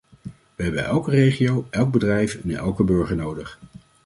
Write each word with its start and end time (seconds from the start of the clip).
We 0.55 0.63
hebben 0.63 0.85
elke 0.85 1.11
regio, 1.11 1.67
elk 1.69 1.91
bedrijf 1.91 2.35
en 2.35 2.51
elke 2.55 2.83
burger 2.83 3.15
nodig. 3.15 3.59